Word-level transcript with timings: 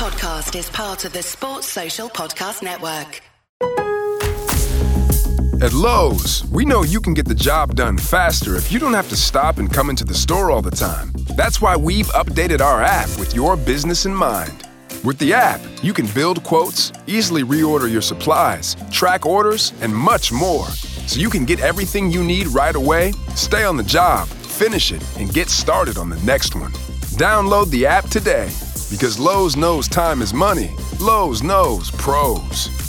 podcast 0.00 0.58
is 0.58 0.70
part 0.70 1.04
of 1.04 1.12
the 1.12 1.22
Sports 1.22 1.66
Social 1.66 2.08
Podcast 2.08 2.62
Network. 2.62 3.20
At 5.62 5.74
Lowe's, 5.74 6.42
we 6.46 6.64
know 6.64 6.84
you 6.84 7.02
can 7.02 7.12
get 7.12 7.28
the 7.28 7.34
job 7.34 7.74
done 7.74 7.98
faster 7.98 8.56
if 8.56 8.72
you 8.72 8.78
don't 8.78 8.94
have 8.94 9.10
to 9.10 9.14
stop 9.14 9.58
and 9.58 9.70
come 9.70 9.90
into 9.90 10.06
the 10.06 10.14
store 10.14 10.50
all 10.50 10.62
the 10.62 10.70
time. 10.70 11.12
That's 11.36 11.60
why 11.60 11.76
we've 11.76 12.06
updated 12.12 12.62
our 12.62 12.82
app 12.82 13.10
with 13.18 13.34
your 13.34 13.58
business 13.58 14.06
in 14.06 14.14
mind. 14.14 14.66
With 15.04 15.18
the 15.18 15.34
app, 15.34 15.60
you 15.82 15.92
can 15.92 16.06
build 16.14 16.42
quotes, 16.44 16.92
easily 17.06 17.42
reorder 17.42 17.92
your 17.92 18.00
supplies, 18.00 18.76
track 18.90 19.26
orders, 19.26 19.74
and 19.82 19.94
much 19.94 20.32
more. 20.32 20.64
So 21.08 21.20
you 21.20 21.28
can 21.28 21.44
get 21.44 21.60
everything 21.60 22.10
you 22.10 22.24
need 22.24 22.46
right 22.46 22.74
away, 22.74 23.12
stay 23.34 23.64
on 23.64 23.76
the 23.76 23.82
job, 23.82 24.28
finish 24.28 24.92
it, 24.92 25.04
and 25.18 25.30
get 25.30 25.50
started 25.50 25.98
on 25.98 26.08
the 26.08 26.22
next 26.22 26.54
one. 26.54 26.72
Download 27.18 27.68
the 27.68 27.84
app 27.84 28.06
today 28.06 28.50
because 28.90 29.18
Lowe's 29.18 29.56
knows 29.56 29.88
time 29.88 30.20
is 30.20 30.34
money. 30.34 30.74
Lowe's 31.00 31.42
knows 31.42 31.90
pros. 31.92 32.79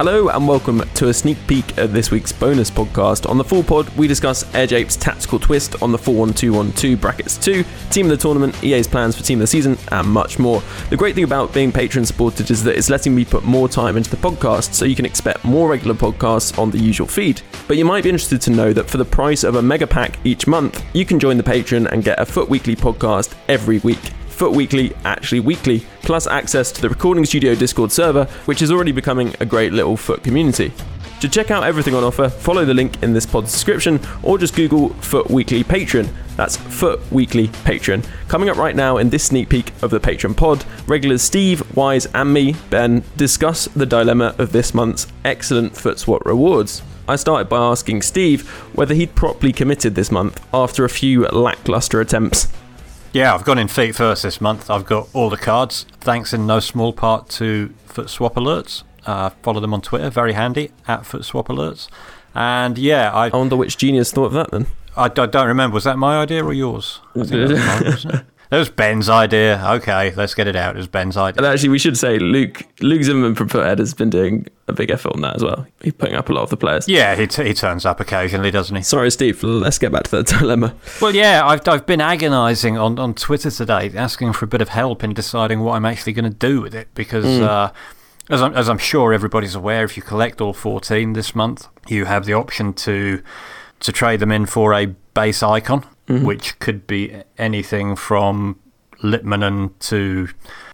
Hello 0.00 0.30
and 0.30 0.48
welcome 0.48 0.80
to 0.94 1.10
a 1.10 1.12
sneak 1.12 1.36
peek 1.46 1.76
at 1.76 1.92
this 1.92 2.10
week's 2.10 2.32
bonus 2.32 2.70
podcast. 2.70 3.28
On 3.28 3.36
the 3.36 3.44
full 3.44 3.62
pod, 3.62 3.86
we 3.98 4.08
discuss 4.08 4.44
Airjape's 4.44 4.96
tactical 4.96 5.38
twist 5.38 5.82
on 5.82 5.92
the 5.92 5.98
4-1-2-1-2 5.98 6.98
brackets 6.98 7.36
2, 7.36 7.62
team 7.90 8.06
of 8.06 8.10
the 8.10 8.16
tournament, 8.16 8.64
EA's 8.64 8.88
plans 8.88 9.14
for 9.14 9.22
team 9.22 9.36
of 9.36 9.42
the 9.42 9.46
season, 9.46 9.76
and 9.92 10.08
much 10.08 10.38
more. 10.38 10.62
The 10.88 10.96
great 10.96 11.14
thing 11.14 11.24
about 11.24 11.52
being 11.52 11.70
Patreon 11.70 12.06
supported 12.06 12.50
is 12.50 12.64
that 12.64 12.78
it's 12.78 12.88
letting 12.88 13.14
me 13.14 13.26
put 13.26 13.44
more 13.44 13.68
time 13.68 13.98
into 13.98 14.08
the 14.08 14.16
podcast, 14.16 14.72
so 14.72 14.86
you 14.86 14.96
can 14.96 15.04
expect 15.04 15.44
more 15.44 15.68
regular 15.68 15.94
podcasts 15.94 16.58
on 16.58 16.70
the 16.70 16.78
usual 16.78 17.06
feed. 17.06 17.42
But 17.68 17.76
you 17.76 17.84
might 17.84 18.04
be 18.04 18.08
interested 18.08 18.40
to 18.40 18.50
know 18.50 18.72
that 18.72 18.88
for 18.88 18.96
the 18.96 19.04
price 19.04 19.44
of 19.44 19.56
a 19.56 19.62
mega 19.62 19.86
pack 19.86 20.18
each 20.24 20.46
month, 20.46 20.82
you 20.94 21.04
can 21.04 21.18
join 21.18 21.36
the 21.36 21.42
Patreon 21.42 21.92
and 21.92 22.02
get 22.02 22.18
a 22.18 22.24
FUT 22.24 22.48
Weekly 22.48 22.74
podcast 22.74 23.34
every 23.48 23.80
week. 23.80 24.00
FUT 24.40 24.52
Weekly 24.52 24.94
actually 25.04 25.40
weekly, 25.40 25.84
plus 26.00 26.26
access 26.26 26.72
to 26.72 26.80
the 26.80 26.88
Recording 26.88 27.26
Studio 27.26 27.54
Discord 27.54 27.92
server, 27.92 28.24
which 28.46 28.62
is 28.62 28.72
already 28.72 28.90
becoming 28.90 29.34
a 29.38 29.44
great 29.44 29.70
little 29.70 29.98
FUT 29.98 30.24
community. 30.24 30.72
To 31.20 31.28
check 31.28 31.50
out 31.50 31.64
everything 31.64 31.94
on 31.94 32.04
offer, 32.04 32.30
follow 32.30 32.64
the 32.64 32.72
link 32.72 33.02
in 33.02 33.12
this 33.12 33.26
pod's 33.26 33.52
description 33.52 34.00
or 34.22 34.38
just 34.38 34.56
Google 34.56 34.88
FUT 35.02 35.30
Weekly 35.30 35.62
Patreon. 35.62 36.08
That's 36.36 36.56
FUT 36.56 37.00
Weekly 37.12 37.48
Patreon. 37.48 38.02
Coming 38.28 38.48
up 38.48 38.56
right 38.56 38.74
now 38.74 38.96
in 38.96 39.10
this 39.10 39.24
sneak 39.24 39.50
peek 39.50 39.74
of 39.82 39.90
the 39.90 40.00
Patreon 40.00 40.34
pod, 40.34 40.64
regulars 40.86 41.20
Steve, 41.20 41.60
Wyse, 41.74 42.06
and 42.14 42.32
me, 42.32 42.56
Ben, 42.70 43.04
discuss 43.18 43.66
the 43.66 43.84
dilemma 43.84 44.34
of 44.38 44.52
this 44.52 44.72
month's 44.72 45.06
excellent 45.22 45.76
FUT 45.76 45.98
Swap 45.98 46.24
rewards. 46.24 46.80
I 47.06 47.16
started 47.16 47.50
by 47.50 47.58
asking 47.58 48.00
Steve 48.00 48.48
whether 48.74 48.94
he'd 48.94 49.14
properly 49.14 49.52
committed 49.52 49.96
this 49.96 50.10
month 50.10 50.42
after 50.54 50.86
a 50.86 50.88
few 50.88 51.26
lackluster 51.26 52.00
attempts. 52.00 52.48
Yeah, 53.12 53.34
I've 53.34 53.44
gone 53.44 53.58
in 53.58 53.66
feet 53.66 53.96
first 53.96 54.22
this 54.22 54.40
month. 54.40 54.70
I've 54.70 54.86
got 54.86 55.08
all 55.12 55.30
the 55.30 55.36
cards, 55.36 55.84
thanks 56.00 56.32
in 56.32 56.46
no 56.46 56.60
small 56.60 56.92
part 56.92 57.28
to 57.30 57.74
FUT 57.86 58.08
Swap 58.08 58.34
Alerts. 58.34 58.84
Uh, 59.04 59.30
follow 59.42 59.60
them 59.60 59.74
on 59.74 59.80
Twitter, 59.80 60.10
very 60.10 60.34
handy, 60.34 60.70
at 60.86 61.04
FUT 61.04 61.24
Swap 61.24 61.48
Alerts. 61.48 61.88
And 62.36 62.78
yeah, 62.78 63.12
I, 63.12 63.26
I 63.26 63.36
wonder 63.36 63.56
which 63.56 63.76
genius 63.76 64.12
thought 64.12 64.26
of 64.26 64.32
that 64.34 64.52
then. 64.52 64.66
I, 64.96 65.06
I 65.06 65.26
don't 65.26 65.48
remember. 65.48 65.74
Was 65.74 65.84
that 65.84 65.98
my 65.98 66.18
idea 66.18 66.44
or 66.44 66.52
yours? 66.52 67.00
I 67.16 67.24
think 67.24 67.30
that 67.30 67.48
was 67.48 67.58
mine, 67.58 67.84
wasn't 67.84 68.26
it? 68.50 68.54
That 68.54 68.58
was 68.58 68.68
Ben's 68.70 69.08
idea. 69.08 69.62
Okay, 69.76 70.12
let's 70.16 70.34
get 70.34 70.46
it 70.46 70.56
out. 70.56 70.74
It 70.74 70.78
was 70.78 70.88
Ben's 70.88 71.16
idea. 71.16 71.38
And 71.38 71.46
actually, 71.46 71.68
we 71.70 71.78
should 71.78 71.96
say 71.96 72.18
Luke 72.18 72.62
Luke 72.80 73.02
Zimmerman 73.02 73.34
from 73.34 73.48
Futhead 73.48 73.78
has 73.78 73.94
been 73.94 74.10
doing 74.10 74.46
a 74.68 74.72
big 74.72 74.90
effort 74.90 75.12
on 75.14 75.20
that 75.22 75.36
as 75.36 75.44
well. 75.44 75.66
He's 75.82 75.92
putting 75.92 76.14
up 76.14 76.28
a 76.28 76.32
lot 76.32 76.42
of 76.42 76.50
the 76.50 76.56
players. 76.56 76.88
Yeah, 76.88 77.14
he, 77.16 77.26
t- 77.26 77.44
he 77.44 77.54
turns 77.54 77.84
up 77.86 78.00
occasionally, 78.00 78.50
doesn't 78.50 78.74
he? 78.74 78.82
Sorry, 78.82 79.10
Steve. 79.10 79.42
Let's 79.42 79.78
get 79.78 79.92
back 79.92 80.04
to 80.04 80.10
the 80.10 80.22
dilemma. 80.38 80.74
Well, 81.00 81.14
yeah, 81.14 81.46
I've, 81.46 81.66
I've 81.68 81.86
been 81.86 82.00
agonising 82.00 82.76
on, 82.78 82.98
on 82.98 83.14
Twitter 83.14 83.50
today, 83.50 83.90
asking 83.94 84.32
for 84.32 84.44
a 84.44 84.48
bit 84.48 84.62
of 84.62 84.68
help 84.70 85.02
in 85.04 85.12
deciding 85.14 85.60
what 85.60 85.72
I'm 85.74 85.84
actually 85.84 86.12
going 86.12 86.30
to 86.30 86.36
do 86.36 86.60
with 86.60 86.74
it 86.74 86.88
because, 86.94 87.24
uh, 87.24 87.72
as, 88.28 88.42
I'm, 88.42 88.54
as 88.54 88.68
I'm 88.68 88.78
sure 88.78 89.12
everybody's 89.12 89.54
aware, 89.54 89.84
if 89.84 89.96
you 89.96 90.02
collect 90.02 90.40
all 90.40 90.52
14 90.52 91.12
this 91.14 91.34
month, 91.34 91.66
you 91.88 92.04
have 92.04 92.24
the 92.24 92.34
option 92.34 92.72
to, 92.74 93.22
to 93.80 93.92
trade 93.92 94.20
them 94.20 94.30
in 94.30 94.46
for 94.46 94.72
a 94.72 94.86
base 94.86 95.42
icon, 95.42 95.84
which 96.10 96.58
could 96.58 96.86
be 96.86 97.22
anything 97.38 97.96
from 97.96 98.58
Litmanen 99.02 99.72
to 99.80 100.28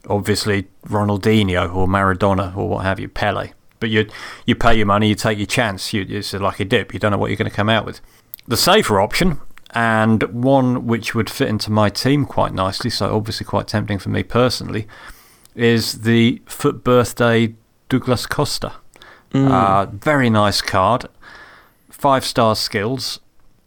obviously 0.08 0.68
Ronaldinho 0.86 1.74
or 1.74 1.86
Maradona 1.86 2.56
or 2.56 2.68
what 2.68 2.84
have 2.84 2.98
you, 2.98 3.08
Pele. 3.08 3.52
But 3.78 3.90
you, 3.90 4.08
you 4.46 4.54
pay 4.54 4.74
your 4.74 4.86
money, 4.86 5.08
you 5.08 5.14
take 5.14 5.38
your 5.38 5.46
chance. 5.46 5.92
You, 5.92 6.06
it's 6.08 6.32
like 6.32 6.60
a 6.60 6.64
dip, 6.64 6.94
you 6.94 7.00
don't 7.00 7.12
know 7.12 7.18
what 7.18 7.28
you're 7.30 7.36
going 7.36 7.50
to 7.50 7.56
come 7.56 7.68
out 7.68 7.84
with. 7.84 8.00
The 8.48 8.56
safer 8.56 9.00
option, 9.00 9.40
and 9.70 10.22
one 10.22 10.86
which 10.86 11.14
would 11.14 11.28
fit 11.28 11.48
into 11.48 11.70
my 11.70 11.90
team 11.90 12.24
quite 12.24 12.54
nicely, 12.54 12.88
so 12.88 13.14
obviously 13.14 13.44
quite 13.44 13.66
tempting 13.68 13.98
for 13.98 14.08
me 14.08 14.22
personally, 14.22 14.86
is 15.54 16.02
the 16.02 16.40
FUT 16.46 16.82
Birthday 16.82 17.54
Douglas 17.88 18.26
Costa. 18.26 18.72
Uh, 19.52 19.86
very 19.86 20.30
nice 20.30 20.62
card. 20.62 21.06
Five 21.90 22.24
star 22.24 22.56
skills. 22.56 23.20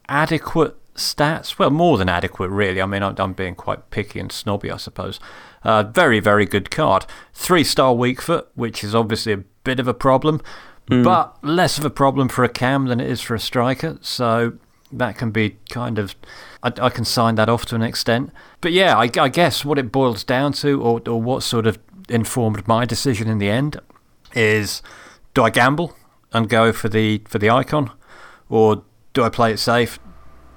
Adequate 0.07 0.75
stats. 0.96 1.58
Well, 1.58 1.70
more 1.70 1.98
than 1.98 2.10
adequate, 2.10 2.50
really. 2.50 2.82
I 2.82 2.86
mean, 2.86 3.04
I'm, 3.04 3.16
I'm 3.18 3.34
being 3.34 3.56
quite 3.56 3.90
picky 3.90 4.20
and 4.20 4.32
snobby, 4.32 4.72
I 4.72 4.78
suppose. 4.78 5.20
Uh, 5.64 5.84
very, 5.84 6.20
very 6.20 6.46
good 6.46 6.72
card. 6.72 7.06
Three 7.34 7.64
star 7.64 7.94
weak 7.94 8.22
foot, 8.22 8.50
which 8.56 8.84
is 8.84 8.96
obviously 8.96 9.34
a 9.34 9.44
bit 9.64 9.80
of 9.80 9.88
a 9.88 9.94
problem, 9.94 10.42
but 10.88 11.38
less 11.44 11.78
of 11.78 11.86
a 11.86 11.90
problem 11.90 12.30
for 12.30 12.44
a 12.44 12.50
cam 12.50 12.88
than 12.88 13.00
it 13.00 13.10
is 13.10 13.22
for 13.22 13.36
a 13.36 13.40
striker. 13.40 13.98
So 14.02 14.54
that 14.92 15.18
can 15.18 15.32
be 15.32 15.58
kind 15.70 16.00
of. 16.00 16.16
I, 16.64 16.72
I 16.82 16.90
can 16.90 17.06
sign 17.06 17.36
that 17.36 17.50
off 17.50 17.66
to 17.68 17.76
an 17.76 17.84
extent. 17.84 18.32
But 18.62 18.72
yeah, 18.72 18.98
I, 18.98 19.10
I 19.18 19.30
guess 19.30 19.64
what 19.64 19.78
it 19.78 19.92
boils 19.92 20.24
down 20.24 20.54
to, 20.54 20.82
or, 20.82 21.02
or 21.08 21.22
what 21.22 21.44
sort 21.44 21.68
of 21.68 21.78
informed 22.10 22.68
my 22.68 22.86
decision 22.86 23.28
in 23.28 23.38
the 23.38 23.50
end, 23.50 23.80
is 24.34 24.82
do 25.34 25.44
I 25.44 25.50
gamble 25.50 25.96
and 26.34 26.50
go 26.50 26.74
for 26.74 26.90
the 26.90 27.22
for 27.28 27.38
the 27.38 27.50
icon, 27.50 27.92
or 28.50 28.84
do 29.14 29.24
I 29.24 29.30
play 29.30 29.52
it 29.52 29.58
safe? 29.58 30.00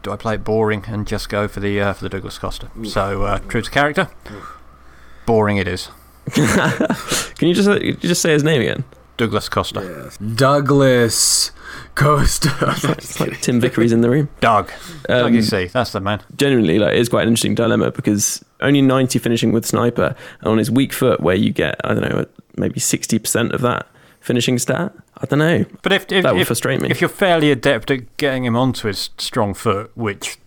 Do 0.02 0.10
I 0.12 0.16
play 0.16 0.34
it 0.34 0.44
boring 0.44 0.84
and 0.88 1.06
just 1.06 1.28
go 1.28 1.46
for 1.48 1.60
the 1.60 1.80
uh, 1.80 1.92
for 1.92 2.02
the 2.04 2.08
Douglas 2.08 2.38
Costa? 2.38 2.68
So 2.84 3.22
uh, 3.22 3.38
true 3.38 3.62
to 3.62 3.70
character, 3.70 4.08
boring 5.26 5.56
it 5.58 5.68
is. 5.68 5.88
Can 6.32 7.48
you 7.48 7.54
just 7.54 7.68
you 7.82 7.94
just 7.94 8.22
say 8.22 8.32
his 8.32 8.44
name 8.44 8.60
again? 8.60 8.84
Douglas 9.16 9.48
Costa, 9.48 10.10
Douglas 10.34 11.52
Costa. 11.94 12.50
It's 12.98 13.20
like 13.20 13.41
Tim 13.41 13.60
Vickery's 13.60 13.92
in 13.92 14.00
the 14.00 14.10
room. 14.10 14.28
Doug, 14.41 14.72
Doug, 15.06 15.26
Um, 15.26 15.34
you 15.34 15.42
see, 15.42 15.66
that's 15.66 15.92
the 15.92 16.00
man. 16.00 16.22
Genuinely, 16.36 16.78
like, 16.78 16.94
it's 16.96 17.08
quite 17.08 17.22
an 17.22 17.28
interesting 17.28 17.54
dilemma 17.54 17.91
because 17.92 18.44
only 18.60 18.80
90 18.82 19.18
finishing 19.18 19.52
with 19.52 19.66
sniper, 19.66 20.16
and 20.41 20.48
on 20.48 20.58
his 20.58 20.70
weak 20.70 20.92
foot, 20.92 21.20
where 21.20 21.36
you 21.36 21.52
get 21.52 21.76
I 21.84 21.94
don't 21.94 22.08
know 22.08 22.26
maybe 22.56 22.80
60 22.80 23.18
percent 23.18 23.52
of 23.52 23.60
that 23.60 23.86
finishing 24.22 24.59
stat. 24.59 24.93
I 25.19 25.27
don't 25.27 25.38
know. 25.41 25.65
But 25.83 25.93
if 25.93 26.10
if, 26.10 26.22
That 26.22 26.33
would 26.33 26.41
if, 26.43 26.47
frustrate 26.47 26.81
me. 26.81 26.88
if 26.91 27.00
you're 27.00 27.10
fairly 27.10 27.50
adept 27.53 27.91
at 27.91 28.16
getting 28.16 28.44
him 28.44 28.56
onto 28.56 28.88
his 28.88 29.10
strong 29.19 29.53
foot, 29.55 29.91
which 29.94 30.38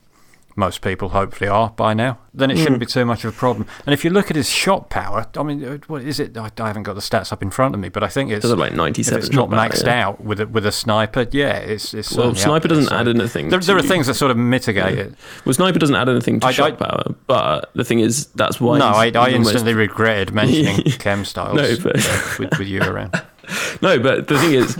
most 0.58 0.82
people 0.82 1.10
hopefully 1.10 1.50
are 1.50 1.72
by 1.72 1.94
now, 1.94 2.18
then 2.34 2.50
it 2.50 2.56
Hmm. 2.56 2.64
shouldn't 2.64 2.80
be 2.80 2.86
too 2.86 3.04
much 3.04 3.26
of 3.26 3.34
a 3.34 3.38
problem. 3.38 3.68
And 3.86 3.94
if 3.94 4.06
you 4.06 4.10
look 4.10 4.30
at 4.30 4.38
his 4.38 4.50
shot 4.50 4.90
power, 4.90 5.26
I 5.36 5.44
mean, 5.44 5.62
uh, 5.62 5.78
what 5.88 6.02
is 6.04 6.18
it? 6.18 6.38
I, 6.38 6.50
I 6.60 6.68
haven't 6.68 6.84
got 6.84 6.94
the 6.94 7.02
stats 7.02 7.34
up 7.34 7.42
in 7.42 7.50
front 7.52 7.76
of 7.76 7.82
me, 7.82 7.90
but 7.90 8.04
I 8.04 8.08
think 8.08 8.32
it's 8.32 8.42
Does 8.44 8.52
it 8.52 8.58
like 8.58 8.72
if 8.72 8.78
97? 8.78 9.20
it's 9.20 9.32
not 9.34 9.50
power, 9.50 9.60
maxed 9.70 9.84
yeah. 9.86 10.06
out 10.08 10.24
with 10.24 10.40
a, 10.40 10.48
with 10.48 10.66
a 10.66 10.72
sniper. 10.72 11.28
Yeah, 11.30 11.58
it's 11.58 11.94
it's 11.94 12.14
Well, 12.16 12.34
sniper 12.36 12.70
doesn't 12.70 12.86
so- 12.86 12.96
add 12.96 13.10
anything. 13.10 13.50
There, 13.50 13.60
there 13.60 13.76
are 13.76 13.82
things 13.82 14.08
that 14.08 14.14
sort 14.14 14.32
of 14.32 14.38
mitigate 14.38 14.98
it. 14.98 15.14
Well, 15.44 15.54
sniper 15.54 15.78
doesn't 15.78 15.96
add 15.96 16.08
anything 16.08 16.40
to 16.40 16.48
I- 16.48 16.52
shot 16.52 16.72
I- 16.72 16.76
power, 16.86 17.04
but 17.28 17.72
the 17.76 17.84
thing 17.84 18.00
is, 18.00 18.28
that's 18.28 18.62
why. 18.62 18.78
No, 18.78 18.86
I, 18.88 19.12
I 19.14 19.32
instantly 19.32 19.74
regretted 19.74 20.34
mentioning 20.34 20.84
chem 21.00 21.26
styles 21.26 21.58
No, 21.58 21.76
but- 21.84 22.40
with, 22.40 22.58
with 22.60 22.68
you 22.70 22.82
around. 22.82 23.22
No, 23.82 24.00
but 24.00 24.28
the 24.28 24.40
thing 24.40 24.54
is, 24.54 24.78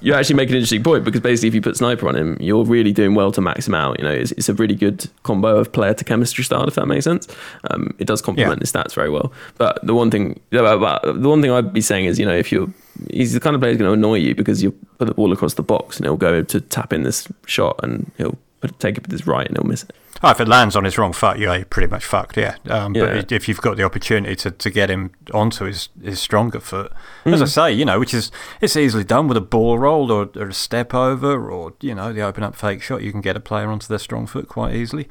you 0.00 0.14
actually 0.14 0.36
make 0.36 0.48
an 0.48 0.54
interesting 0.56 0.82
point 0.82 1.04
because 1.04 1.20
basically, 1.20 1.48
if 1.48 1.54
you 1.54 1.60
put 1.60 1.76
sniper 1.76 2.08
on 2.08 2.14
him, 2.16 2.36
you're 2.40 2.64
really 2.64 2.92
doing 2.92 3.14
well 3.14 3.32
to 3.32 3.40
max 3.40 3.66
him 3.66 3.74
out. 3.74 3.98
You 3.98 4.04
know, 4.04 4.12
it's, 4.12 4.30
it's 4.32 4.48
a 4.48 4.54
really 4.54 4.74
good 4.76 5.08
combo 5.24 5.56
of 5.58 5.72
player 5.72 5.92
to 5.94 6.04
chemistry 6.04 6.44
style, 6.44 6.66
if 6.68 6.74
that 6.76 6.86
makes 6.86 7.04
sense. 7.04 7.26
Um, 7.70 7.94
it 7.98 8.06
does 8.06 8.22
complement 8.22 8.58
Yeah. 8.58 8.60
his 8.60 8.72
stats 8.72 8.94
very 8.94 9.10
well. 9.10 9.32
But 9.56 9.84
the 9.84 9.94
one 9.94 10.10
thing, 10.10 10.38
the 10.50 11.18
one 11.28 11.42
thing 11.42 11.50
I'd 11.50 11.72
be 11.72 11.80
saying 11.80 12.04
is, 12.06 12.18
you 12.18 12.26
know, 12.26 12.36
if 12.36 12.52
you're, 12.52 12.68
he's 13.10 13.32
the 13.32 13.40
kind 13.40 13.54
of 13.54 13.60
player 13.60 13.72
who's 13.72 13.78
going 13.78 13.88
to 13.90 13.94
annoy 13.94 14.14
you 14.18 14.34
because 14.34 14.62
you 14.62 14.72
put 14.98 15.06
the 15.08 15.14
ball 15.14 15.32
across 15.32 15.54
the 15.54 15.62
box 15.62 15.96
and 15.96 16.06
he'll 16.06 16.16
go 16.16 16.42
to 16.42 16.60
tap 16.60 16.92
in 16.92 17.02
this 17.02 17.26
shot 17.46 17.78
and 17.82 18.10
he'll 18.18 18.38
put, 18.60 18.78
take 18.78 18.96
it 18.96 19.02
with 19.02 19.12
his 19.12 19.26
right 19.26 19.46
and 19.46 19.56
he'll 19.56 19.66
miss 19.66 19.82
it. 19.84 19.92
Oh, 20.22 20.30
if 20.30 20.40
it 20.40 20.48
lands 20.48 20.74
on 20.74 20.84
his 20.84 20.98
wrong 20.98 21.12
foot, 21.12 21.38
you're 21.38 21.64
pretty 21.66 21.86
much 21.88 22.04
fucked, 22.04 22.36
yeah. 22.36 22.56
Um, 22.68 22.94
Yeah. 22.94 23.14
But 23.16 23.30
if 23.30 23.48
you've 23.48 23.60
got 23.60 23.76
the 23.76 23.84
opportunity 23.84 24.34
to, 24.36 24.50
to 24.50 24.70
get 24.70 24.90
him 24.90 25.12
onto 25.32 25.64
his, 25.64 25.90
his 26.02 26.18
stronger 26.18 26.58
foot, 26.58 26.92
as 27.24 27.40
I 27.40 27.44
say, 27.44 27.72
you 27.72 27.84
know, 27.84 28.00
which 28.00 28.12
is 28.12 28.32
it's 28.60 28.76
easily 28.76 29.04
done 29.04 29.28
with 29.28 29.36
a 29.36 29.40
ball 29.42 29.78
roll 29.78 30.10
or, 30.10 30.28
or 30.34 30.48
a 30.48 30.52
step 30.52 30.92
over 30.92 31.48
or, 31.48 31.74
you 31.80 31.94
know, 31.94 32.12
the 32.12 32.22
open 32.22 32.42
up 32.42 32.56
fake 32.56 32.82
shot, 32.82 33.02
you 33.02 33.12
can 33.12 33.20
get 33.20 33.36
a 33.36 33.40
player 33.40 33.68
onto 33.68 33.86
their 33.86 33.98
strong 33.98 34.26
foot 34.26 34.48
quite 34.48 34.74
easily. 34.74 35.08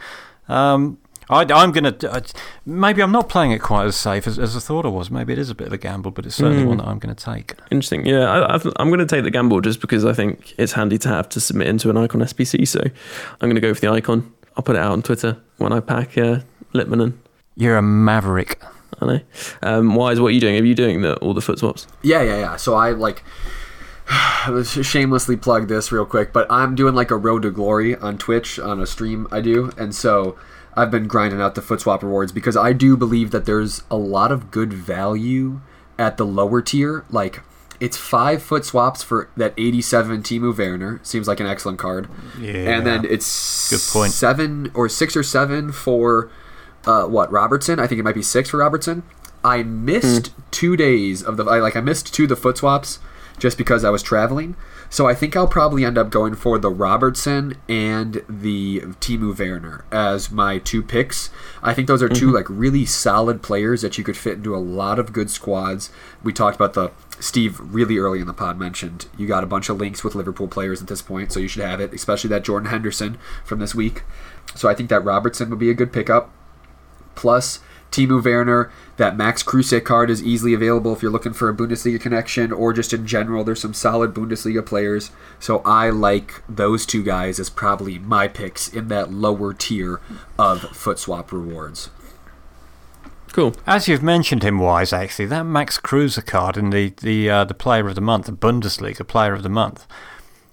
Um, 0.49 0.97
I, 1.29 1.41
I'm 1.41 1.71
going 1.71 1.94
to. 1.94 2.24
Maybe 2.65 3.01
I'm 3.01 3.12
not 3.12 3.29
playing 3.29 3.51
it 3.51 3.59
quite 3.59 3.85
as 3.85 3.95
safe 3.95 4.27
as, 4.27 4.39
as 4.39 4.56
I 4.56 4.59
thought 4.59 4.85
I 4.85 4.89
was. 4.89 5.12
Maybe 5.12 5.33
it 5.33 5.39
is 5.39 5.50
a 5.50 5.56
bit 5.56 5.68
of 5.68 5.74
a 5.74 5.77
gamble, 5.77 6.12
but 6.12 6.25
it's 6.25 6.35
certainly 6.35 6.65
one 6.65 6.77
that 6.77 6.88
I'm 6.88 7.00
going 7.00 7.13
to 7.13 7.24
take. 7.24 7.56
Interesting. 7.69 8.06
Yeah, 8.06 8.29
I, 8.29 8.56
I've, 8.56 8.65
I'm 8.77 8.88
going 8.88 9.00
to 9.00 9.06
take 9.06 9.24
the 9.24 9.31
gamble 9.31 9.59
just 9.62 9.81
because 9.81 10.06
I 10.06 10.13
think 10.13 10.53
it's 10.57 10.74
handy 10.74 10.97
to 11.00 11.09
have 11.09 11.27
to 11.29 11.41
submit 11.41 11.68
into 11.68 11.89
an 11.89 11.97
icon 11.97 12.21
SBC. 12.21 12.68
So 12.68 12.79
I'm 12.81 13.50
going 13.50 13.56
to 13.56 13.62
go 13.62 13.74
for 13.74 13.81
the 13.81 13.89
icon. 13.89 14.33
I'll 14.56 14.63
put 14.63 14.75
it 14.75 14.79
out 14.79 14.91
on 14.91 15.01
Twitter 15.01 15.38
when 15.57 15.74
I 15.74 15.81
pack 15.81 16.18
uh, 16.18 16.39
Litmanen. 16.74 17.18
You're 17.56 17.77
a 17.77 17.81
maverick. 17.81 18.62
I 19.01 19.06
know. 19.06 19.19
Um, 19.62 19.94
Wyse, 19.94 20.19
what 20.19 20.27
are 20.27 20.31
you 20.31 20.39
doing? 20.39 20.59
Are 20.59 20.63
you 20.63 20.75
doing 20.75 21.01
the, 21.01 21.18
all 21.18 21.33
the 21.33 21.41
FUT 21.41 21.59
Swaps? 21.59 21.88
Yeah, 22.01 22.21
yeah, 22.21 22.39
yeah. 22.39 22.56
So 22.56 22.73
I 22.73 22.91
like 22.91 23.23
shamelessly 24.63 25.35
plug 25.35 25.68
this 25.68 25.91
real 25.91 26.06
quick, 26.06 26.33
but 26.33 26.50
I'm 26.50 26.75
doing 26.75 26.95
like 26.95 27.12
a 27.12 27.18
road 27.18 27.44
to 27.44 27.51
glory 27.51 27.95
on 27.95 28.18
Twitch 28.18 28.57
on 28.59 28.80
a 28.80 28.85
stream 28.85 29.27
I 29.31 29.41
do, 29.41 29.71
and 29.77 29.94
so 29.94 30.38
I've 30.77 30.91
been 30.91 31.07
grinding 31.07 31.41
out 31.41 31.56
the 31.56 31.62
FUT 31.62 31.81
Swap 31.81 32.03
rewards 32.03 32.31
because 32.31 32.56
I 32.56 32.71
do 32.74 32.95
believe 32.95 33.31
that 33.31 33.45
there's 33.45 33.83
a 33.91 33.97
lot 33.97 34.31
of 34.31 34.51
good 34.51 34.71
value 34.71 35.59
at 36.00 36.18
the 36.18 36.25
lower 36.25 36.62
tier. 36.62 37.03
Like 37.09 37.41
it's 37.79 37.97
five 37.97 38.41
foot 38.44 38.63
swaps 38.65 39.03
for 39.03 39.29
that 39.35 39.53
87 39.57 40.24
Timo 40.24 40.56
Werner 40.57 41.00
seems 41.03 41.27
like 41.27 41.39
an 41.39 41.47
excellent 41.47 41.79
card, 41.79 42.07
Yeah. 42.39 42.53
and 42.77 42.85
then 42.88 43.06
it's 43.06 43.69
Good 43.69 43.81
point. 43.94 44.12
seven 44.12 44.71
or 44.74 44.88
six 44.89 45.15
or 45.18 45.24
seven 45.24 45.71
for 45.71 46.29
uh, 46.85 47.06
what 47.06 47.31
Robertson. 47.31 47.80
I 47.80 47.88
think 47.88 48.00
it 48.00 48.03
might 48.03 48.15
be 48.15 48.21
six 48.23 48.50
for 48.51 48.57
Robertson. 48.57 49.03
I 49.44 49.63
missed 49.63 50.31
two 50.51 50.75
days 50.77 51.21
of 51.23 51.38
the 51.38 51.44
I, 51.45 51.59
like 51.59 51.75
I 51.75 51.81
missed 51.81 52.13
two 52.13 52.23
of 52.23 52.30
the 52.30 52.35
foot 52.35 52.57
swaps 52.57 53.00
just 53.39 53.57
because 53.57 53.83
I 53.83 53.89
was 53.89 54.01
traveling. 54.01 54.55
So 54.89 55.07
I 55.07 55.13
think 55.13 55.35
I'll 55.35 55.47
probably 55.47 55.83
end 55.83 55.97
up 55.97 56.09
going 56.09 56.35
for 56.35 56.57
the 56.57 56.69
Robertson 56.69 57.57
and 57.67 58.23
the 58.27 58.81
Timo 58.99 59.37
Werner 59.37 59.85
as 59.91 60.31
my 60.31 60.59
two 60.59 60.81
picks. 60.81 61.29
I 61.61 61.73
think 61.73 61.87
those 61.87 62.01
are 62.01 62.09
2 62.09 62.27
mm-hmm. 62.27 62.35
like 62.35 62.45
really 62.49 62.85
solid 62.85 63.41
players 63.41 63.81
that 63.81 63.97
you 63.97 64.03
could 64.03 64.17
fit 64.17 64.37
into 64.37 64.55
a 64.55 64.57
lot 64.57 64.97
of 64.97 65.13
good 65.13 65.29
squads. 65.29 65.91
We 66.23 66.33
talked 66.33 66.55
about 66.55 66.73
the 66.73 66.91
Steve 67.19 67.59
really 67.59 67.97
early 67.97 68.21
in 68.21 68.27
the 68.27 68.33
pod 68.33 68.59
mentioned 68.59 69.07
you 69.17 69.27
got 69.27 69.43
a 69.43 69.47
bunch 69.47 69.69
of 69.69 69.77
links 69.77 70.03
with 70.03 70.15
Liverpool 70.15 70.47
players 70.47 70.81
at 70.81 70.87
this 70.87 71.01
point, 71.01 71.31
so 71.31 71.39
you 71.39 71.47
should 71.47 71.63
have 71.63 71.81
it, 71.81 71.93
especially 71.93 72.29
that 72.29 72.43
Jordan 72.43 72.69
Henderson 72.69 73.17
from 73.43 73.59
this 73.59 73.75
week. 73.75 74.03
So 74.55 74.69
I 74.69 74.73
think 74.73 74.89
that 74.89 75.03
Robertson 75.03 75.49
would 75.49 75.59
be 75.59 75.69
a 75.69 75.75
good 75.75 75.91
pickup. 75.91 76.31
Plus, 77.15 77.59
Timo 77.91 78.23
Werner, 78.23 78.71
that 78.97 79.17
Max 79.17 79.43
Kruse 79.43 79.83
card 79.83 80.09
is 80.09 80.23
easily 80.23 80.53
available 80.53 80.93
if 80.93 81.01
you're 81.01 81.11
looking 81.11 81.33
for 81.33 81.49
a 81.49 81.55
Bundesliga 81.55 81.99
connection 81.99 82.51
or 82.51 82.73
just 82.73 82.93
in 82.93 83.07
general. 83.07 83.43
There's 83.43 83.61
some 83.61 83.73
solid 83.73 84.13
Bundesliga 84.13 84.65
players. 84.65 85.11
So 85.39 85.59
I 85.65 85.89
like 85.89 86.41
those 86.47 86.85
two 86.85 87.03
guys 87.03 87.39
as 87.39 87.49
probably 87.49 87.99
my 87.99 88.27
picks 88.27 88.67
in 88.67 88.87
that 88.89 89.11
lower 89.11 89.53
tier 89.53 89.99
of 90.37 90.61
FUT 90.75 90.99
Swap 90.99 91.31
rewards. 91.31 91.89
Cool. 93.33 93.53
As 93.67 93.87
you've 93.87 94.01
mentioned 94.01 94.41
him, 94.41 94.57
Wyse, 94.57 94.91
actually, 94.91 95.27
that 95.27 95.43
Max 95.43 95.77
Kruse 95.77 96.17
card 96.25 96.57
in 96.57 96.71
the 96.71 96.93
the 97.01 97.29
uh, 97.29 97.43
the 97.43 97.53
Player 97.53 97.87
of 97.87 97.93
the 97.93 98.01
Month, 98.01 98.25
the 98.25 98.31
Bundesliga 98.31 99.07
Player 99.07 99.33
of 99.33 99.43
the 99.43 99.49
Month, 99.49 99.85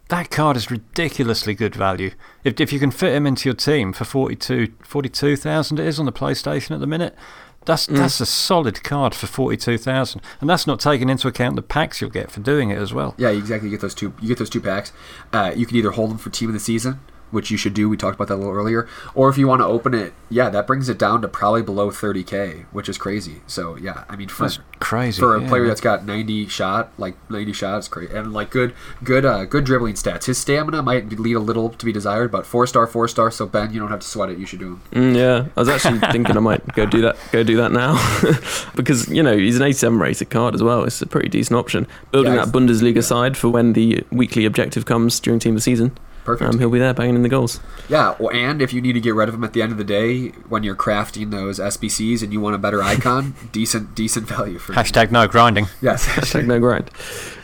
that 0.08 0.30
card 0.30 0.56
is 0.56 0.70
ridiculously 0.70 1.54
good 1.54 1.74
value. 1.74 2.12
If 2.42 2.60
if 2.60 2.72
you 2.72 2.78
can 2.78 2.90
fit 2.90 3.14
him 3.14 3.26
into 3.26 3.48
your 3.48 3.54
team 3.54 3.92
for 3.92 4.04
42 4.04 4.74
42,000 4.82 5.78
it 5.78 5.86
is 5.86 5.98
on 5.98 6.06
the 6.06 6.12
PlayStation 6.12 6.72
at 6.72 6.80
the 6.80 6.86
minute, 6.86 7.16
that's 7.64 7.86
that's 7.86 8.20
a 8.20 8.26
solid 8.26 8.82
card 8.82 9.14
for 9.14 9.26
forty 9.26 9.56
two 9.56 9.78
thousand, 9.78 10.20
and 10.40 10.50
that's 10.50 10.66
not 10.66 10.80
taking 10.80 11.08
into 11.08 11.28
account 11.28 11.56
the 11.56 11.62
packs 11.62 12.00
you'll 12.00 12.10
get 12.10 12.30
for 12.30 12.40
doing 12.40 12.70
it 12.70 12.78
as 12.78 12.92
well. 12.92 13.14
Yeah, 13.16 13.30
exactly. 13.30 13.68
You 13.68 13.76
get 13.76 13.80
those 13.80 13.94
two. 13.94 14.12
You 14.20 14.28
get 14.28 14.38
those 14.38 14.50
two 14.50 14.60
packs. 14.60 14.92
Uh, 15.32 15.52
you 15.56 15.64
can 15.64 15.76
either 15.76 15.92
hold 15.92 16.10
them 16.10 16.18
for 16.18 16.30
team 16.30 16.50
of 16.50 16.54
the 16.54 16.60
season, 16.60 17.00
which 17.34 17.50
you 17.50 17.56
should 17.58 17.74
do. 17.74 17.88
We 17.88 17.96
talked 17.98 18.14
about 18.14 18.28
that 18.28 18.36
a 18.36 18.40
little 18.42 18.54
earlier. 18.54 18.88
Or 19.14 19.28
if 19.28 19.36
you 19.36 19.46
want 19.46 19.60
to 19.60 19.66
open 19.66 19.92
it, 19.92 20.14
yeah, 20.30 20.48
that 20.48 20.66
brings 20.66 20.88
it 20.88 20.98
down 20.98 21.20
to 21.22 21.28
probably 21.28 21.60
below 21.62 21.90
30k, 21.90 22.64
which 22.72 22.88
is 22.88 22.96
crazy. 22.96 23.42
So 23.46 23.76
yeah, 23.76 24.04
I 24.08 24.16
mean, 24.16 24.28
for 24.28 24.44
That's 24.44 24.58
crazy 24.80 25.20
for 25.20 25.36
a 25.36 25.42
yeah. 25.42 25.48
player 25.48 25.66
that's 25.66 25.80
got 25.82 26.06
90 26.06 26.46
shot, 26.48 26.92
like 26.96 27.16
90 27.30 27.52
shots, 27.52 27.88
great, 27.88 28.10
and 28.10 28.32
like 28.32 28.50
good, 28.50 28.72
good, 29.02 29.24
uh, 29.26 29.44
good 29.44 29.64
dribbling 29.64 29.94
stats. 29.94 30.24
His 30.24 30.38
stamina 30.38 30.82
might 30.82 31.10
lead 31.18 31.34
a 31.36 31.40
little 31.40 31.68
to 31.70 31.84
be 31.84 31.92
desired, 31.92 32.30
but 32.32 32.46
four 32.46 32.66
star, 32.66 32.86
four 32.86 33.08
star. 33.08 33.30
So 33.30 33.46
Ben, 33.46 33.72
you 33.72 33.80
don't 33.80 33.90
have 33.90 34.00
to 34.00 34.06
sweat 34.06 34.30
it. 34.30 34.38
You 34.38 34.46
should 34.46 34.60
do 34.60 34.80
him. 34.92 35.12
Mm, 35.12 35.16
yeah, 35.16 35.48
I 35.56 35.60
was 35.60 35.68
actually 35.68 35.98
thinking 36.12 36.36
I 36.36 36.40
might 36.40 36.66
go 36.74 36.86
do 36.86 37.00
that. 37.02 37.16
Go 37.32 37.42
do 37.42 37.56
that 37.56 37.72
now, 37.72 37.94
because 38.74 39.08
you 39.08 39.22
know 39.22 39.36
he's 39.36 39.56
an 39.56 39.62
87 39.62 39.98
rated 39.98 40.30
card 40.30 40.54
as 40.54 40.62
well. 40.62 40.84
It's 40.84 41.00
a 41.02 41.06
pretty 41.06 41.28
decent 41.28 41.56
option. 41.58 41.86
Building 42.12 42.32
Yeah, 42.34 42.44
that 42.44 42.48
it's- 42.48 42.80
Bundesliga 42.80 43.02
side 43.02 43.36
for 43.36 43.48
when 43.48 43.72
the 43.72 44.04
weekly 44.10 44.44
objective 44.44 44.84
comes 44.86 45.18
during 45.20 45.40
team 45.40 45.52
of 45.54 45.56
the 45.56 45.62
season. 45.62 45.96
Perfect. 46.24 46.54
Um, 46.54 46.58
he'll 46.58 46.70
be 46.70 46.78
there 46.78 46.94
banging 46.94 47.16
in 47.16 47.22
the 47.22 47.28
goals. 47.28 47.60
Yeah, 47.88 48.16
well, 48.18 48.30
and 48.30 48.62
if 48.62 48.72
you 48.72 48.80
need 48.80 48.94
to 48.94 49.00
get 49.00 49.14
rid 49.14 49.28
of 49.28 49.34
him 49.34 49.44
at 49.44 49.52
the 49.52 49.60
end 49.60 49.72
of 49.72 49.78
the 49.78 49.84
day 49.84 50.28
when 50.48 50.62
you're 50.62 50.74
crafting 50.74 51.30
those 51.30 51.58
SBCs 51.58 52.22
and 52.22 52.32
you 52.32 52.40
want 52.40 52.54
a 52.54 52.58
better 52.58 52.82
icon, 52.82 53.34
decent, 53.52 53.94
decent 53.94 54.26
value 54.26 54.58
for 54.58 54.72
him. 54.72 54.78
Hashtag 54.78 55.10
no 55.10 55.28
grinding. 55.28 55.66
Yes. 55.82 56.06
Hashtag 56.08 56.46
no 56.46 56.58
grind. 56.58 56.90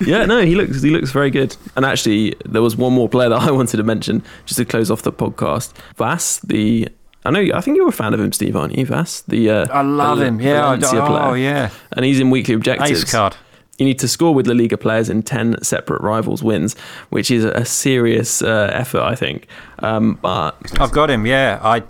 Yeah, 0.00 0.24
no, 0.24 0.40
he 0.40 0.54
looks 0.54 0.82
he 0.82 0.90
looks 0.90 1.12
very 1.12 1.30
good. 1.30 1.56
And 1.76 1.84
actually, 1.84 2.34
there 2.46 2.62
was 2.62 2.76
one 2.76 2.94
more 2.94 3.08
player 3.08 3.28
that 3.28 3.40
I 3.42 3.50
wanted 3.50 3.76
to 3.76 3.82
mention 3.82 4.22
just 4.46 4.58
to 4.58 4.64
close 4.64 4.90
off 4.90 5.02
the 5.02 5.12
podcast. 5.12 5.74
Vass, 5.96 6.38
the 6.40 6.88
I 7.26 7.30
know 7.30 7.46
I 7.54 7.60
think 7.60 7.76
you're 7.76 7.88
a 7.88 7.92
fan 7.92 8.14
of 8.14 8.20
him, 8.20 8.32
Steve, 8.32 8.56
aren't 8.56 8.76
you, 8.76 8.86
Vass? 8.86 9.20
The 9.22 9.50
uh, 9.50 9.66
I 9.70 9.82
love 9.82 10.18
Val- 10.18 10.26
him. 10.26 10.40
Yeah. 10.40 10.66
I, 10.66 10.76
Valencia 10.76 11.02
oh, 11.02 11.06
player. 11.06 11.36
yeah. 11.36 11.70
and 11.92 12.04
he's 12.04 12.18
in 12.18 12.30
weekly 12.30 12.54
objectives. 12.54 13.02
Ace 13.02 13.12
card. 13.12 13.36
You 13.80 13.86
need 13.86 13.98
to 14.00 14.08
score 14.08 14.34
with 14.34 14.46
La 14.46 14.52
Liga 14.52 14.76
players 14.76 15.08
in 15.08 15.22
10 15.22 15.64
separate 15.64 16.02
rivals 16.02 16.42
wins, 16.42 16.76
which 17.08 17.30
is 17.30 17.46
a 17.46 17.64
serious 17.64 18.42
uh, 18.42 18.68
effort, 18.74 19.00
I 19.00 19.14
think. 19.14 19.46
Um, 19.78 20.18
but 20.20 20.54
I've 20.78 20.92
got 20.92 21.08
him. 21.08 21.24
Yeah. 21.24 21.58
I, 21.62 21.84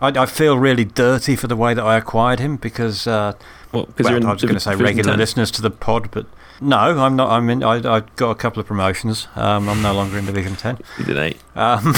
I, 0.00 0.22
I 0.22 0.24
feel 0.24 0.56
really 0.56 0.86
dirty 0.86 1.36
for 1.36 1.46
the 1.46 1.54
way 1.54 1.74
that 1.74 1.84
I 1.84 1.98
acquired 1.98 2.40
him 2.40 2.56
because. 2.56 3.06
Uh, 3.06 3.34
well, 3.72 3.86
well, 3.98 4.26
I 4.26 4.32
was 4.32 4.40
going 4.40 4.54
to 4.54 4.60
say 4.60 4.74
regular 4.74 5.12
10. 5.12 5.18
listeners 5.18 5.50
to 5.50 5.60
the 5.60 5.70
pod, 5.70 6.10
but 6.12 6.24
no, 6.62 6.78
I'm 6.78 7.14
not. 7.14 7.30
I'm 7.30 7.50
in. 7.50 7.62
I, 7.62 7.96
I 7.96 8.00
got 8.16 8.30
a 8.30 8.36
couple 8.36 8.60
of 8.60 8.66
promotions. 8.66 9.28
Um, 9.36 9.68
I'm 9.68 9.82
no 9.82 9.92
longer 9.92 10.16
in 10.16 10.24
Division 10.24 10.56
Ten. 10.56 10.78
You 10.98 11.04
did 11.04 11.18
eight. 11.18 11.36
Um, 11.54 11.88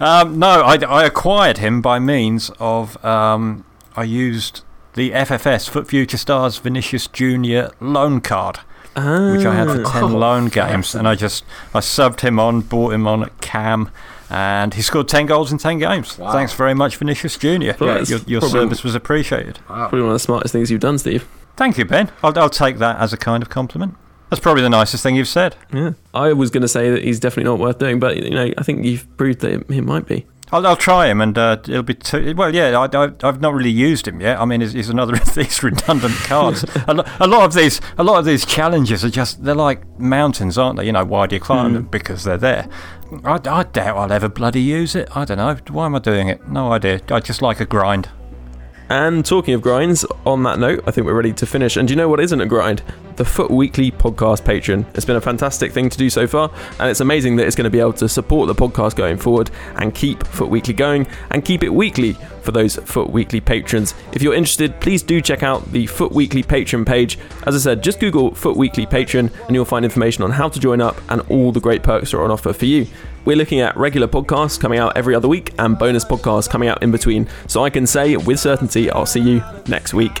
um, 0.00 0.38
no, 0.38 0.62
I, 0.62 0.78
I 0.88 1.04
acquired 1.04 1.58
him 1.58 1.82
by 1.82 1.98
means 1.98 2.50
of 2.58 3.04
um, 3.04 3.66
I 3.96 4.04
used 4.04 4.62
the 4.94 5.10
FFS 5.12 5.68
FUT 5.68 5.88
Future 5.88 6.16
Stars 6.16 6.58
Vinicius 6.58 7.06
Junior 7.08 7.70
loan 7.80 8.20
card, 8.20 8.58
which 8.94 9.44
I 9.46 9.54
had 9.54 9.68
for 9.68 9.82
Ah. 9.86 9.90
ten 9.92 10.12
loan 10.12 10.46
games, 10.48 10.94
and 10.94 11.06
I 11.08 11.14
just 11.14 11.44
I 11.74 11.80
subbed 11.80 12.20
him 12.20 12.38
on, 12.38 12.60
bought 12.62 12.92
him 12.92 13.06
on 13.06 13.22
at 13.24 13.40
Cam. 13.40 13.90
And 14.30 14.74
he 14.74 14.82
scored 14.82 15.06
10 15.06 15.26
goals 15.26 15.52
in 15.52 15.58
10 15.58 15.78
games. 15.78 16.18
Wow. 16.18 16.32
Thanks 16.32 16.54
very 16.54 16.74
much, 16.74 16.96
Vinicius 16.96 17.36
Junior. 17.36 17.76
Well, 17.78 17.94
that's 17.98 18.10
your 18.10 18.20
your 18.26 18.40
service 18.40 18.82
was 18.82 18.94
appreciated. 18.94 19.58
Probably 19.66 20.00
one 20.00 20.08
of 20.10 20.14
the 20.14 20.18
smartest 20.18 20.52
things 20.52 20.70
you've 20.70 20.80
done, 20.80 20.98
Steve. 20.98 21.28
Thank 21.56 21.78
you, 21.78 21.84
Ben. 21.84 22.10
I'll, 22.22 22.36
I'll 22.38 22.50
take 22.50 22.78
that 22.78 22.98
as 22.98 23.12
a 23.12 23.16
kind 23.16 23.42
of 23.42 23.48
compliment. 23.50 23.94
That's 24.30 24.40
probably 24.40 24.62
the 24.62 24.70
nicest 24.70 25.02
thing 25.04 25.14
you've 25.14 25.28
said. 25.28 25.54
Yeah. 25.72 25.92
I 26.14 26.32
was 26.32 26.50
going 26.50 26.62
to 26.62 26.68
say 26.68 26.90
that 26.90 27.04
he's 27.04 27.20
definitely 27.20 27.48
not 27.50 27.60
worth 27.60 27.78
doing, 27.78 28.00
but 28.00 28.16
you 28.16 28.30
know, 28.30 28.50
I 28.58 28.62
think 28.64 28.84
you've 28.84 29.06
proved 29.16 29.40
that 29.40 29.70
he 29.70 29.80
might 29.80 30.06
be. 30.08 30.26
I'll, 30.54 30.66
I'll 30.68 30.76
try 30.76 31.08
him, 31.08 31.20
and 31.20 31.36
uh, 31.36 31.56
it'll 31.62 31.82
be 31.82 31.94
too. 31.94 32.32
Well, 32.36 32.54
yeah, 32.54 32.78
I, 32.78 32.84
I, 32.96 33.12
I've 33.24 33.40
not 33.40 33.54
really 33.54 33.72
used 33.72 34.06
him 34.06 34.20
yet. 34.20 34.40
I 34.40 34.44
mean, 34.44 34.60
he's, 34.60 34.72
he's 34.72 34.88
another 34.88 35.14
of 35.20 35.34
these 35.34 35.62
redundant 35.64 36.14
cards. 36.14 36.64
a, 36.86 36.94
lo- 36.94 37.04
a 37.18 37.26
lot 37.26 37.44
of 37.44 37.54
these, 37.54 37.80
a 37.98 38.04
lot 38.04 38.20
of 38.20 38.24
these 38.24 38.46
challenges 38.46 39.04
are 39.04 39.10
just 39.10 39.42
they're 39.42 39.56
like 39.56 39.98
mountains, 39.98 40.56
aren't 40.56 40.78
they? 40.78 40.86
You 40.86 40.92
know, 40.92 41.04
why 41.04 41.26
do 41.26 41.34
you 41.34 41.40
climb 41.40 41.72
them? 41.72 41.86
Because 41.86 42.22
they're 42.22 42.38
there. 42.38 42.68
I, 43.24 43.34
I 43.34 43.64
doubt 43.64 43.96
I'll 43.96 44.12
ever 44.12 44.28
bloody 44.28 44.60
use 44.60 44.94
it. 44.94 45.08
I 45.16 45.24
don't 45.24 45.38
know. 45.38 45.56
Why 45.70 45.86
am 45.86 45.96
I 45.96 45.98
doing 45.98 46.28
it? 46.28 46.48
No 46.48 46.72
idea. 46.72 47.00
I 47.10 47.18
just 47.18 47.42
like 47.42 47.58
a 47.58 47.66
grind. 47.66 48.08
And 48.88 49.24
talking 49.26 49.54
of 49.54 49.62
grinds, 49.62 50.04
on 50.24 50.44
that 50.44 50.58
note, 50.60 50.84
I 50.86 50.92
think 50.92 51.06
we're 51.06 51.14
ready 51.14 51.32
to 51.32 51.46
finish. 51.46 51.76
And 51.76 51.88
do 51.88 51.92
you 51.92 51.96
know 51.96 52.08
what 52.08 52.20
isn't 52.20 52.40
a 52.40 52.46
grind? 52.46 52.82
The 53.16 53.24
FUT 53.24 53.50
Weekly 53.50 53.92
podcast 53.92 54.42
Patreon. 54.42 54.84
It's 54.96 55.04
been 55.04 55.14
a 55.14 55.20
fantastic 55.20 55.70
thing 55.70 55.88
to 55.88 55.96
do 55.96 56.10
so 56.10 56.26
far, 56.26 56.50
and 56.80 56.90
it's 56.90 57.00
amazing 57.00 57.36
that 57.36 57.46
it's 57.46 57.54
going 57.54 57.64
to 57.64 57.70
be 57.70 57.78
able 57.78 57.92
to 57.94 58.08
support 58.08 58.48
the 58.48 58.54
podcast 58.54 58.96
going 58.96 59.18
forward 59.18 59.50
and 59.76 59.94
keep 59.94 60.26
FUT 60.26 60.50
Weekly 60.50 60.74
going 60.74 61.06
and 61.30 61.44
keep 61.44 61.62
it 61.62 61.68
weekly 61.68 62.14
for 62.42 62.50
those 62.50 62.74
FUT 62.76 63.10
Weekly 63.10 63.40
patrons. 63.40 63.94
If 64.12 64.22
you're 64.22 64.34
interested, 64.34 64.80
please 64.80 65.02
do 65.02 65.20
check 65.20 65.44
out 65.44 65.70
the 65.70 65.86
FUT 65.86 66.12
Weekly 66.12 66.42
Patreon 66.42 66.84
page. 66.86 67.18
As 67.46 67.54
I 67.54 67.58
said, 67.58 67.82
just 67.82 68.00
Google 68.00 68.34
FUT 68.34 68.56
Weekly 68.56 68.84
Patreon 68.84 69.32
and 69.46 69.54
you'll 69.54 69.64
find 69.64 69.84
information 69.84 70.24
on 70.24 70.32
how 70.32 70.48
to 70.48 70.58
join 70.58 70.80
up 70.80 71.00
and 71.08 71.20
all 71.30 71.52
the 71.52 71.60
great 71.60 71.82
perks 71.82 72.10
that 72.10 72.18
are 72.18 72.24
on 72.24 72.30
offer 72.30 72.52
for 72.52 72.66
you. 72.66 72.86
We're 73.24 73.36
looking 73.36 73.60
at 73.60 73.76
regular 73.76 74.08
podcasts 74.08 74.60
coming 74.60 74.78
out 74.78 74.96
every 74.96 75.14
other 75.14 75.28
week 75.28 75.54
and 75.58 75.78
bonus 75.78 76.04
podcasts 76.04 76.50
coming 76.50 76.68
out 76.68 76.82
in 76.82 76.90
between. 76.90 77.28
So 77.46 77.64
I 77.64 77.70
can 77.70 77.86
say 77.86 78.16
with 78.16 78.40
certainty, 78.40 78.90
I'll 78.90 79.06
see 79.06 79.20
you 79.20 79.42
next 79.66 79.94
week. 79.94 80.20